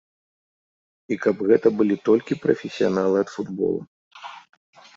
[1.15, 3.81] І каб гэта былі толькі прафесіяналы ад футбола.